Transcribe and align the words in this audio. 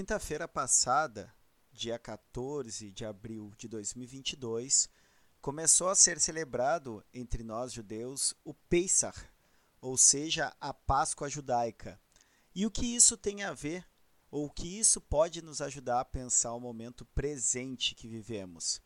quinta-feira 0.00 0.48
passada, 0.48 1.30
dia 1.70 1.98
14 1.98 2.90
de 2.90 3.04
abril 3.04 3.52
de 3.58 3.68
2022, 3.68 4.88
começou 5.42 5.90
a 5.90 5.94
ser 5.94 6.18
celebrado 6.18 7.04
entre 7.12 7.44
nós 7.44 7.70
judeus 7.70 8.34
o 8.42 8.54
Pesach, 8.54 9.28
ou 9.78 9.98
seja, 9.98 10.56
a 10.58 10.72
Páscoa 10.72 11.28
judaica. 11.28 12.00
E 12.54 12.64
o 12.64 12.70
que 12.70 12.86
isso 12.86 13.14
tem 13.14 13.42
a 13.42 13.52
ver, 13.52 13.86
ou 14.30 14.46
o 14.46 14.50
que 14.50 14.78
isso 14.78 15.02
pode 15.02 15.42
nos 15.42 15.60
ajudar 15.60 16.00
a 16.00 16.04
pensar 16.06 16.54
o 16.54 16.60
momento 16.60 17.04
presente 17.04 17.94
que 17.94 18.08
vivemos? 18.08 18.80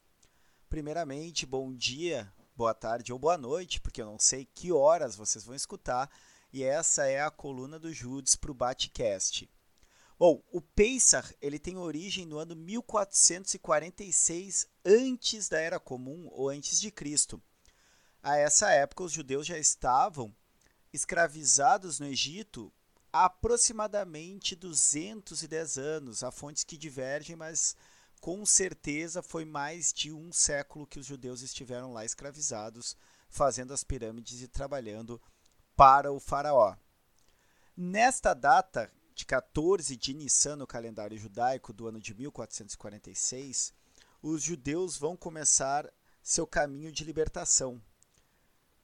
Primeiramente, 0.68 1.46
bom 1.46 1.72
dia, 1.72 2.28
boa 2.56 2.74
tarde 2.74 3.12
ou 3.12 3.20
boa 3.20 3.38
noite, 3.38 3.80
porque 3.80 4.02
eu 4.02 4.06
não 4.06 4.18
sei 4.18 4.46
que 4.46 4.72
horas 4.72 5.14
vocês 5.14 5.44
vão 5.44 5.54
escutar, 5.54 6.10
e 6.52 6.64
essa 6.64 7.06
é 7.06 7.22
a 7.22 7.30
coluna 7.30 7.78
do 7.78 7.92
Judes 7.92 8.34
para 8.34 8.50
o 8.50 8.54
Batcast. 8.54 9.48
Bom, 10.18 10.42
o 10.52 10.60
Pesach 10.60 11.34
ele 11.40 11.58
tem 11.58 11.76
origem 11.76 12.24
no 12.24 12.38
ano 12.38 12.54
1446 12.54 14.68
antes 14.84 15.48
da 15.48 15.58
Era 15.58 15.80
Comum 15.80 16.28
ou 16.30 16.48
antes 16.48 16.80
de 16.80 16.90
Cristo. 16.90 17.42
A 18.22 18.36
essa 18.36 18.70
época, 18.70 19.02
os 19.02 19.12
judeus 19.12 19.46
já 19.46 19.58
estavam 19.58 20.34
escravizados 20.92 21.98
no 21.98 22.06
Egito 22.06 22.72
há 23.12 23.24
aproximadamente 23.24 24.54
210 24.54 25.78
anos. 25.78 26.22
Há 26.22 26.30
fontes 26.30 26.62
que 26.62 26.78
divergem, 26.78 27.34
mas 27.34 27.76
com 28.20 28.46
certeza 28.46 29.20
foi 29.20 29.44
mais 29.44 29.92
de 29.92 30.12
um 30.12 30.32
século 30.32 30.86
que 30.86 30.98
os 30.98 31.06
judeus 31.06 31.42
estiveram 31.42 31.92
lá 31.92 32.04
escravizados, 32.04 32.96
fazendo 33.28 33.74
as 33.74 33.84
pirâmides 33.84 34.40
e 34.40 34.48
trabalhando 34.48 35.20
para 35.76 36.12
o 36.12 36.20
faraó. 36.20 36.76
Nesta 37.76 38.32
data, 38.32 38.90
de 39.14 39.24
14 39.24 39.96
de 39.96 40.12
Nissan 40.12 40.56
no 40.56 40.66
calendário 40.66 41.16
judaico 41.16 41.72
do 41.72 41.86
ano 41.86 42.00
de 42.00 42.12
1446, 42.14 43.72
os 44.20 44.42
judeus 44.42 44.98
vão 44.98 45.16
começar 45.16 45.88
seu 46.22 46.46
caminho 46.46 46.90
de 46.90 47.04
libertação. 47.04 47.80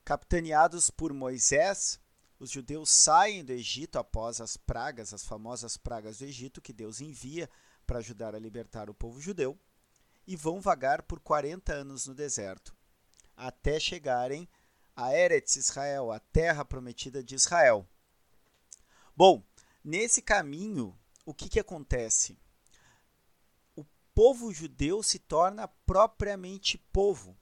Capitaneados 0.04 0.90
por 0.90 1.12
Moisés, 1.12 1.98
os 2.38 2.50
judeus 2.50 2.90
saem 2.90 3.44
do 3.44 3.52
Egito 3.52 3.98
após 3.98 4.40
as 4.40 4.56
pragas, 4.56 5.12
as 5.12 5.24
famosas 5.24 5.76
pragas 5.76 6.18
do 6.18 6.24
Egito 6.24 6.60
que 6.60 6.72
Deus 6.72 7.00
envia 7.00 7.50
para 7.86 7.98
ajudar 7.98 8.34
a 8.34 8.38
libertar 8.38 8.88
o 8.88 8.94
povo 8.94 9.20
judeu, 9.20 9.58
e 10.26 10.36
vão 10.36 10.60
vagar 10.60 11.02
por 11.02 11.18
40 11.18 11.72
anos 11.72 12.06
no 12.06 12.14
deserto, 12.14 12.76
até 13.36 13.80
chegarem 13.80 14.48
a 14.94 15.12
Eretz 15.12 15.56
Israel, 15.56 16.12
a 16.12 16.20
terra 16.20 16.64
prometida 16.64 17.24
de 17.24 17.34
Israel. 17.34 17.88
Bom, 19.16 19.42
Nesse 19.82 20.20
caminho, 20.20 20.98
o 21.24 21.32
que, 21.32 21.48
que 21.48 21.60
acontece? 21.60 22.38
O 23.74 23.84
povo 24.14 24.52
judeu 24.52 25.02
se 25.02 25.18
torna 25.18 25.66
propriamente 25.66 26.76
povo. 26.92 27.36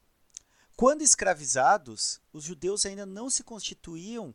Quando 0.76 1.02
escravizados, 1.02 2.20
os 2.32 2.44
judeus 2.44 2.86
ainda 2.86 3.04
não 3.04 3.28
se 3.28 3.42
constituíam 3.42 4.34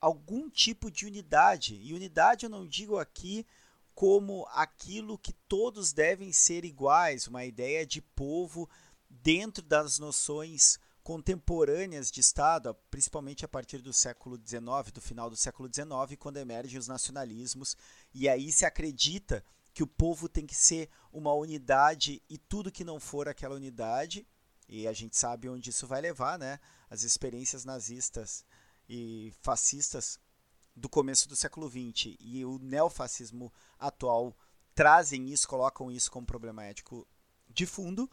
algum 0.00 0.50
tipo 0.50 0.90
de 0.90 1.06
unidade. 1.06 1.76
E 1.76 1.94
unidade 1.94 2.44
eu 2.44 2.50
não 2.50 2.66
digo 2.66 2.98
aqui 2.98 3.46
como 3.94 4.44
aquilo 4.50 5.16
que 5.16 5.32
todos 5.48 5.92
devem 5.92 6.32
ser 6.32 6.64
iguais, 6.64 7.28
uma 7.28 7.44
ideia 7.44 7.86
de 7.86 8.02
povo 8.02 8.68
dentro 9.08 9.62
das 9.62 10.00
noções 10.00 10.80
contemporâneas 11.02 12.10
de 12.10 12.20
Estado, 12.20 12.74
principalmente 12.90 13.44
a 13.44 13.48
partir 13.48 13.78
do 13.78 13.92
século 13.92 14.36
XIX, 14.36 14.92
do 14.92 15.00
final 15.00 15.28
do 15.28 15.36
século 15.36 15.68
XIX, 15.72 16.16
quando 16.18 16.36
emergem 16.36 16.78
os 16.78 16.86
nacionalismos, 16.86 17.76
e 18.14 18.28
aí 18.28 18.52
se 18.52 18.64
acredita 18.64 19.44
que 19.74 19.82
o 19.82 19.86
povo 19.86 20.28
tem 20.28 20.46
que 20.46 20.54
ser 20.54 20.88
uma 21.12 21.32
unidade 21.32 22.22
e 22.28 22.38
tudo 22.38 22.70
que 22.70 22.84
não 22.84 23.00
for 23.00 23.28
aquela 23.28 23.56
unidade, 23.56 24.26
e 24.68 24.86
a 24.86 24.92
gente 24.92 25.16
sabe 25.16 25.48
onde 25.48 25.70
isso 25.70 25.86
vai 25.86 26.00
levar, 26.00 26.38
né? 26.38 26.60
As 26.88 27.02
experiências 27.02 27.64
nazistas 27.64 28.44
e 28.88 29.32
fascistas 29.40 30.18
do 30.74 30.88
começo 30.88 31.28
do 31.28 31.36
século 31.36 31.68
XX 31.68 32.16
e 32.20 32.44
o 32.44 32.58
neofascismo 32.58 33.52
atual 33.78 34.36
trazem 34.74 35.28
isso, 35.28 35.48
colocam 35.48 35.90
isso 35.90 36.10
como 36.10 36.26
problema 36.26 36.64
ético 36.64 37.06
de 37.48 37.66
fundo. 37.66 38.10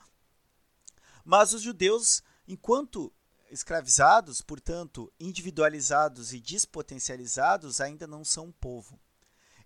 Mas 1.23 1.53
os 1.53 1.61
judeus 1.61 2.22
Enquanto 2.49 3.13
escravizados, 3.51 4.41
portanto, 4.41 5.13
individualizados 5.19 6.33
e 6.33 6.39
despotencializados, 6.39 7.79
ainda 7.79 8.07
não 8.07 8.25
são 8.25 8.47
um 8.47 8.51
povo. 8.51 8.99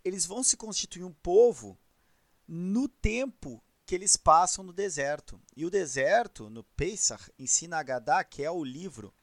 Eles 0.03 0.25
vão 0.25 0.43
se 0.43 0.57
constituir 0.57 1.05
um 1.05 1.13
povo 1.13 1.79
no 2.45 2.89
tempo 2.89 3.63
que 3.85 3.95
eles 3.95 4.17
passam 4.17 4.65
no 4.65 4.73
deserto. 4.73 5.41
E 5.55 5.65
o 5.65 5.69
deserto, 5.69 6.49
no 6.49 6.61
Pesach, 6.61 7.31
ensina 7.39 7.77
Agadá, 7.77 8.21
que 8.21 8.43
é 8.43 8.51
o 8.51 8.65
livro 8.65 9.13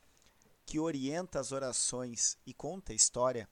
que 0.64 0.78
orienta 0.78 1.38
as 1.38 1.52
orações 1.52 2.38
e 2.46 2.54
conta 2.54 2.92
a 2.92 2.96
história 2.96 3.46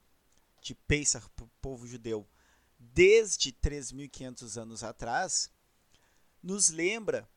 de 0.62 0.74
Pesach 0.74 1.28
para 1.36 1.44
o 1.44 1.50
povo 1.60 1.86
judeu 1.86 2.26
desde 2.78 3.52
3.500 3.52 4.56
anos 4.56 4.82
atrás, 4.82 5.50
nos 6.42 6.70
lembra 6.70 7.28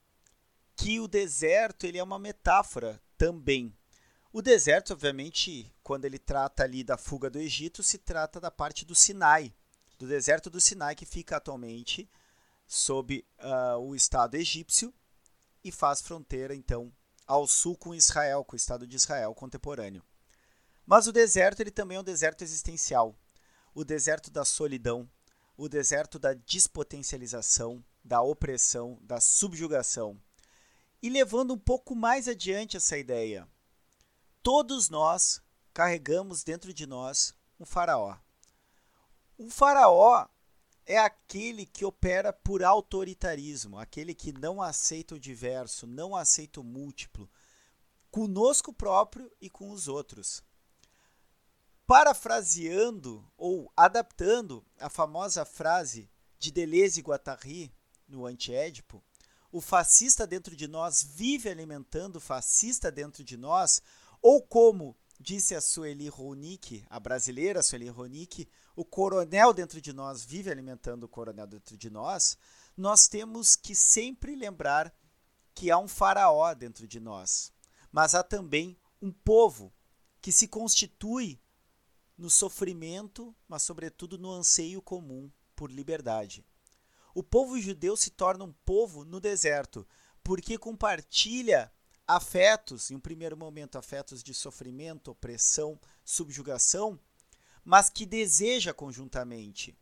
que 0.75 0.99
o 0.99 1.07
deserto 1.07 1.85
ele 1.85 1.97
é 1.97 2.03
uma 2.03 2.19
metáfora 2.19 3.01
também. 3.17 3.75
O 4.33 4.41
deserto, 4.41 4.93
obviamente, 4.93 5.73
quando 5.83 6.05
ele 6.05 6.17
trata 6.17 6.63
ali 6.63 6.83
da 6.83 6.97
fuga 6.97 7.29
do 7.29 7.39
Egito, 7.39 7.83
se 7.83 7.97
trata 7.97 8.39
da 8.39 8.49
parte 8.49 8.85
do 8.85 8.95
Sinai, 8.95 9.53
do 9.99 10.07
deserto 10.07 10.49
do 10.49 10.59
Sinai 10.59 10.95
que 10.95 11.05
fica 11.05 11.37
atualmente 11.37 12.09
sob 12.65 13.25
uh, 13.39 13.77
o 13.79 13.95
Estado 13.95 14.35
egípcio 14.35 14.93
e 15.63 15.71
faz 15.71 16.01
fronteira 16.01 16.55
então 16.55 16.91
ao 17.27 17.45
sul 17.45 17.77
com 17.77 17.93
Israel, 17.93 18.43
com 18.43 18.53
o 18.53 18.57
Estado 18.57 18.87
de 18.87 18.95
Israel 18.95 19.35
contemporâneo. 19.35 20.03
Mas 20.85 21.07
o 21.07 21.11
deserto 21.11 21.59
ele 21.59 21.71
também 21.71 21.97
é 21.97 21.99
um 21.99 22.03
deserto 22.03 22.43
existencial, 22.43 23.15
o 23.73 23.83
deserto 23.83 24.31
da 24.31 24.43
solidão, 24.43 25.09
o 25.55 25.69
deserto 25.69 26.17
da 26.17 26.33
despotencialização, 26.33 27.83
da 28.03 28.21
opressão, 28.21 28.97
da 29.01 29.19
subjugação. 29.19 30.19
E 31.01 31.09
levando 31.09 31.53
um 31.53 31.57
pouco 31.57 31.95
mais 31.95 32.27
adiante 32.27 32.77
essa 32.77 32.97
ideia, 32.97 33.47
todos 34.43 34.89
nós 34.89 35.41
carregamos 35.73 36.43
dentro 36.43 36.73
de 36.73 36.85
nós 36.85 37.33
um 37.59 37.65
faraó. 37.65 38.17
Um 39.39 39.49
faraó 39.49 40.27
é 40.85 40.99
aquele 40.99 41.65
que 41.65 41.85
opera 41.85 42.31
por 42.31 42.63
autoritarismo, 42.63 43.79
aquele 43.79 44.13
que 44.13 44.31
não 44.31 44.61
aceita 44.61 45.15
o 45.15 45.19
diverso, 45.19 45.87
não 45.87 46.15
aceita 46.15 46.59
o 46.59 46.63
múltiplo, 46.63 47.29
conosco 48.11 48.73
próprio 48.73 49.31
e 49.39 49.49
com 49.49 49.71
os 49.71 49.87
outros. 49.87 50.43
Parafraseando 51.87 53.25
ou 53.37 53.71
adaptando 53.75 54.63
a 54.79 54.89
famosa 54.89 55.45
frase 55.45 56.09
de 56.37 56.51
Deleuze 56.51 56.99
e 56.99 57.03
Guattari 57.03 57.73
no 58.07 58.25
Antiédipo, 58.25 59.03
o 59.51 59.59
fascista 59.59 60.25
dentro 60.25 60.55
de 60.55 60.67
nós 60.67 61.03
vive 61.03 61.49
alimentando 61.49 62.17
o 62.17 62.21
fascista 62.21 62.91
dentro 62.91 63.23
de 63.23 63.35
nós, 63.35 63.81
ou 64.21 64.41
como 64.41 64.95
disse 65.19 65.53
a 65.53 65.61
Sueli 65.61 66.07
Ronick, 66.07 66.83
a 66.89 66.99
brasileira 66.99 67.61
Sueli 67.61 67.89
Ronick, 67.89 68.47
o 68.75 68.85
coronel 68.85 69.53
dentro 69.53 69.81
de 69.81 69.93
nós 69.93 70.23
vive 70.23 70.49
alimentando 70.49 71.03
o 71.03 71.09
coronel 71.09 71.45
dentro 71.45 71.77
de 71.77 71.89
nós, 71.89 72.37
nós 72.75 73.07
temos 73.07 73.55
que 73.55 73.75
sempre 73.75 74.35
lembrar 74.35 74.93
que 75.53 75.69
há 75.69 75.77
um 75.77 75.87
faraó 75.87 76.53
dentro 76.53 76.87
de 76.87 76.99
nós, 76.99 77.51
mas 77.91 78.15
há 78.15 78.23
também 78.23 78.77
um 79.01 79.11
povo 79.11 79.73
que 80.21 80.31
se 80.31 80.47
constitui 80.47 81.39
no 82.17 82.29
sofrimento, 82.29 83.35
mas 83.47 83.63
sobretudo 83.63 84.17
no 84.17 84.31
anseio 84.31 84.81
comum 84.81 85.29
por 85.55 85.71
liberdade. 85.71 86.45
O 87.13 87.23
povo 87.23 87.59
judeu 87.59 87.95
se 87.97 88.09
torna 88.09 88.45
um 88.45 88.53
povo 88.65 89.03
no 89.03 89.19
deserto, 89.19 89.87
porque 90.23 90.57
compartilha 90.57 91.71
afetos, 92.07 92.91
em 92.91 92.95
um 92.95 92.99
primeiro 92.99 93.37
momento, 93.37 93.77
afetos 93.77 94.23
de 94.23 94.33
sofrimento, 94.33 95.11
opressão, 95.11 95.79
subjugação, 96.03 96.99
mas 97.63 97.89
que 97.89 98.05
deseja 98.05 98.73
conjuntamente. 98.73 99.75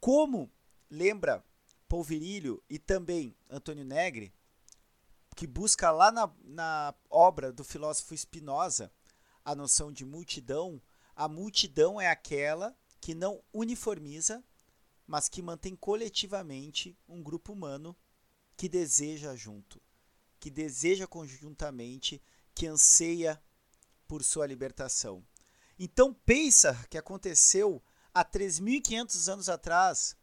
Como 0.00 0.50
lembra 0.90 1.44
Polverilho 1.88 2.62
e 2.68 2.78
também 2.78 3.36
Antônio 3.48 3.84
Negri, 3.84 4.32
que 5.36 5.46
busca 5.46 5.90
lá 5.90 6.10
na, 6.10 6.30
na 6.42 6.94
obra 7.08 7.52
do 7.52 7.64
filósofo 7.64 8.16
Spinoza 8.16 8.92
a 9.44 9.54
noção 9.54 9.92
de 9.92 10.04
multidão, 10.04 10.80
a 11.16 11.28
multidão 11.28 12.00
é 12.00 12.08
aquela 12.08 12.76
que 13.00 13.14
não 13.14 13.42
uniformiza, 13.52 14.42
mas 15.06 15.28
que 15.28 15.42
mantém 15.42 15.76
coletivamente 15.76 16.96
um 17.08 17.22
grupo 17.22 17.52
humano 17.52 17.96
que 18.56 18.68
deseja 18.68 19.34
junto, 19.34 19.80
que 20.38 20.50
deseja 20.50 21.06
conjuntamente, 21.06 22.22
que 22.54 22.66
anseia 22.66 23.42
por 24.06 24.22
sua 24.22 24.46
libertação. 24.46 25.24
Então, 25.78 26.12
pensa 26.12 26.74
que 26.88 26.98
aconteceu 26.98 27.82
há 28.14 28.24
3.500 28.24 29.32
anos 29.32 29.48
atrás, 29.48 30.16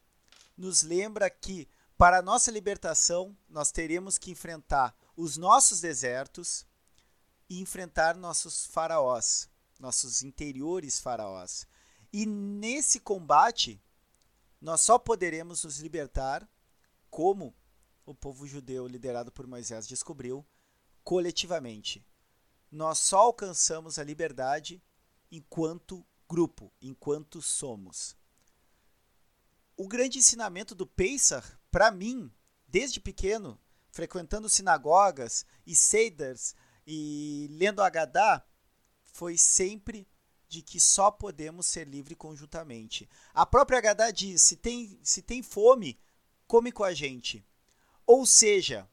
nos 0.55 0.83
lembra 0.83 1.29
que 1.29 1.67
para 1.97 2.19
a 2.19 2.21
nossa 2.21 2.49
libertação 2.49 3.37
nós 3.49 3.71
teremos 3.71 4.17
que 4.17 4.31
enfrentar 4.31 4.95
os 5.17 5.35
nossos 5.35 5.81
desertos 5.81 6.65
e 7.49 7.59
enfrentar 7.59 8.15
nossos 8.15 8.65
faraós, 8.65 9.49
nossos 9.79 10.21
interiores 10.23 10.99
faraós. 10.99 11.67
E 12.13 12.25
nesse 12.25 12.99
combate 12.99 13.81
nós 14.61 14.81
só 14.81 14.99
poderemos 14.99 15.63
nos 15.63 15.79
libertar 15.79 16.47
como 17.09 17.55
o 18.05 18.13
povo 18.13 18.45
judeu 18.47 18.87
liderado 18.87 19.31
por 19.31 19.47
Moisés 19.47 19.87
descobriu 19.87 20.45
coletivamente. 21.03 22.05
Nós 22.71 22.99
só 22.99 23.19
alcançamos 23.19 23.97
a 23.97 24.03
liberdade 24.03 24.83
enquanto 25.31 26.05
grupo, 26.27 26.71
enquanto 26.81 27.41
somos. 27.41 28.15
O 29.75 29.87
grande 29.87 30.19
ensinamento 30.19 30.75
do 30.75 30.85
Pesach, 30.85 31.57
para 31.71 31.91
mim, 31.91 32.31
desde 32.67 32.99
pequeno, 32.99 33.59
frequentando 33.91 34.49
sinagogas 34.49 35.45
e 35.65 35.75
seiders 35.75 36.53
e 36.85 37.47
lendo 37.51 37.81
Agadá, 37.81 38.45
foi 39.03 39.37
sempre 39.37 40.07
de 40.49 40.63
que 40.63 40.79
só 40.79 41.11
podemos 41.11 41.67
ser 41.67 41.87
livres 41.87 42.17
conjuntamente. 42.17 43.07
A 43.33 43.45
própria 43.45 43.77
Agadá 43.77 44.09
diz: 44.09 44.41
se 44.41 44.57
tem, 44.57 44.99
se 45.03 45.21
tem 45.21 45.43
fome, 45.43 45.97
come 46.47 46.71
com 46.71 46.83
a 46.83 46.93
gente. 46.93 47.45
Ou 48.05 48.25
seja, 48.25 48.89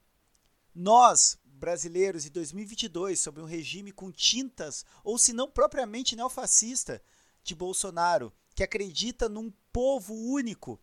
nós, 0.74 1.38
brasileiros 1.42 2.26
em 2.26 2.30
2022 2.30 3.18
sob 3.18 3.40
um 3.40 3.46
regime 3.46 3.90
com 3.90 4.12
tintas, 4.12 4.84
ou 5.02 5.16
se 5.16 5.32
não 5.32 5.50
propriamente 5.50 6.14
neofascista, 6.14 7.02
de 7.42 7.54
Bolsonaro, 7.54 8.32
que 8.54 8.62
acredita 8.62 9.28
num 9.28 9.50
povo 9.72 10.12
único, 10.14 10.78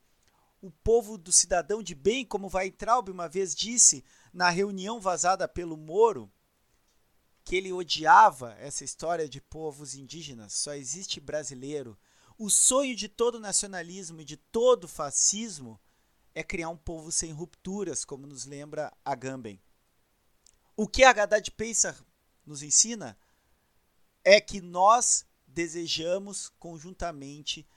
o 0.61 0.71
povo 0.71 1.17
do 1.17 1.31
cidadão 1.31 1.83
de 1.83 1.93
bem, 1.93 2.25
como 2.25 2.49
Weintraub 2.51 3.09
uma 3.09 3.27
vez 3.27 3.53
disse 3.53 4.03
na 4.31 4.49
reunião 4.49 4.99
vazada 4.99 5.47
pelo 5.47 5.77
Moro, 5.77 6.31
que 7.43 7.55
ele 7.55 7.73
odiava 7.73 8.53
essa 8.53 8.83
história 8.83 9.27
de 9.27 9.41
povos 9.41 9.95
indígenas, 9.95 10.53
só 10.53 10.73
existe 10.73 11.19
brasileiro. 11.19 11.97
O 12.37 12.49
sonho 12.49 12.95
de 12.95 13.07
todo 13.07 13.39
nacionalismo 13.39 14.21
e 14.21 14.25
de 14.25 14.37
todo 14.37 14.87
fascismo 14.87 15.79
é 16.33 16.43
criar 16.43 16.69
um 16.69 16.77
povo 16.77 17.11
sem 17.11 17.31
rupturas, 17.31 18.03
como 18.03 18.25
nos 18.25 18.45
lembra 18.45 18.91
Agamben. 19.03 19.61
O 20.75 20.87
que 20.87 21.03
a 21.03 21.11
Haddad 21.11 21.51
Pesach 21.51 22.01
nos 22.45 22.63
ensina 22.63 23.17
é 24.23 24.41
que 24.41 24.61
nós 24.61 25.25
desejamos 25.45 26.49
conjuntamente, 26.57 27.67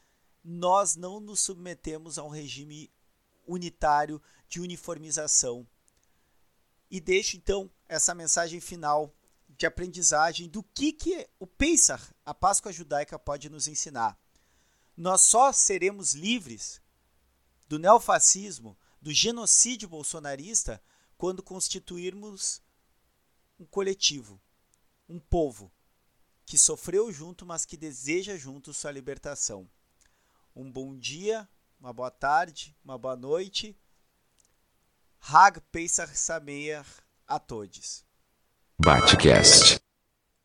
nós 0.43 0.97
não 0.97 1.21
nos 1.21 1.41
submetemos 1.41 2.19
a 2.19 2.23
um 2.23 2.31
regime 2.31 2.91
unitário 3.47 4.23
de 4.49 4.61
uniformização. 4.61 5.67
E 6.91 7.01
deixo 7.01 7.37
então 7.37 7.71
essa 7.89 8.15
mensagem 8.15 8.61
final 8.61 9.13
de 9.57 9.67
aprendizagem 9.67 10.49
do 10.49 10.63
que, 10.63 10.93
que 10.93 11.29
o 11.39 11.47
Pesach, 11.47 12.03
a 12.25 12.35
Páscoa 12.35 12.73
judaica, 12.73 13.19
pode 13.19 13.49
nos 13.49 13.67
ensinar. 13.67 14.19
Nós 14.97 15.23
só 15.23 15.53
seremos 15.53 16.15
livres 16.15 16.81
do 17.69 17.79
neofascismo, 17.79 18.77
do 19.01 19.13
genocídio 19.13 19.89
bolsonarista, 19.89 20.83
quando 21.17 21.43
constituirmos 21.43 22.63
um 23.59 23.65
coletivo, 23.65 24.41
um 25.09 25.19
povo 25.19 25.73
que 26.45 26.59
sofreu 26.59 27.11
junto, 27.11 27.45
mas 27.45 27.65
que 27.65 27.77
deseja 27.77 28.37
junto 28.37 28.73
sua 28.73 28.93
libertação. 28.93 29.69
Um 30.55 30.71
bom 30.71 30.97
dia, 30.97 31.49
uma 31.81 31.93
boa 31.93 32.11
tarde, 32.11 32.77
uma 32.85 32.97
boa 32.97 33.17
noite. 33.17 33.77
Hag 35.21 35.61
Pesach 35.73 36.17
Sameach 36.17 37.03
a 37.27 37.39
todos. 37.39 38.06
Batcast. 38.83 39.81